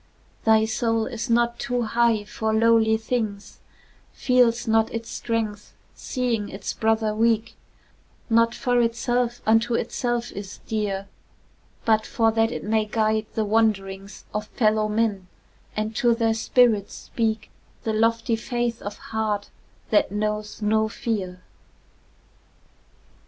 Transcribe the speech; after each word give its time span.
Thy 0.45 0.65
soul 0.65 1.05
is 1.05 1.29
not 1.29 1.59
too 1.59 1.83
high 1.83 2.23
for 2.23 2.51
lowly 2.55 2.97
things, 2.97 3.59
Feels 4.13 4.67
not 4.67 4.91
its 4.91 5.11
strength 5.11 5.75
seeing 5.93 6.49
its 6.49 6.73
brother 6.73 7.13
weak, 7.13 7.55
Not 8.27 8.55
for 8.55 8.81
itself 8.81 9.41
unto 9.45 9.75
itself 9.75 10.31
is 10.31 10.57
dear, 10.65 11.07
But 11.85 12.07
for 12.07 12.31
that 12.31 12.51
it 12.51 12.63
may 12.63 12.85
guide 12.85 13.27
the 13.35 13.45
wanderings 13.45 14.25
Of 14.33 14.47
fellow 14.47 14.87
men, 14.87 15.27
and 15.77 15.95
to 15.97 16.15
their 16.15 16.33
spirits 16.33 16.95
speak 16.95 17.51
The 17.83 17.93
lofty 17.93 18.35
faith 18.35 18.81
of 18.81 18.97
heart 19.13 19.51
that 19.91 20.11
knows 20.11 20.63
no 20.63 20.89
fear. 20.89 21.43